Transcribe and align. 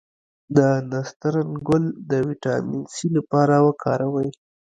د 0.55 0.57
نسترن 0.91 1.49
ګل 1.67 1.85
د 2.09 2.11
ویټامین 2.27 2.83
سي 2.95 3.07
لپاره 3.17 3.55
وکاروئ 3.67 4.29